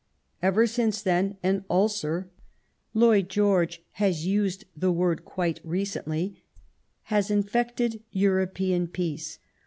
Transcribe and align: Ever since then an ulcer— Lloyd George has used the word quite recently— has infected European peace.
Ever 0.41 0.65
since 0.65 0.99
then 1.03 1.37
an 1.43 1.63
ulcer— 1.69 2.31
Lloyd 2.95 3.29
George 3.29 3.83
has 4.01 4.25
used 4.25 4.65
the 4.75 4.91
word 4.91 5.23
quite 5.25 5.59
recently— 5.63 6.41
has 7.13 7.29
infected 7.29 8.01
European 8.09 8.87
peace. 8.87 9.37